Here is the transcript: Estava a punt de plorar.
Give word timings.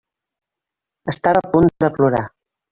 Estava 1.15 1.45
a 1.47 1.53
punt 1.53 1.71
de 1.87 1.95
plorar. 2.01 2.27